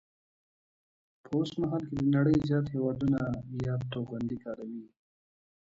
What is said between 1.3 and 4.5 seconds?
اوسمهال کې د نړۍ زیات هیوادونه یاد توغندي